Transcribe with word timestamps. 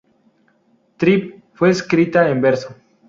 Trip", 0.97 1.43
fue 1.53 1.69
escrita 1.69 2.27
en 2.27 2.41
verso. 2.41 2.75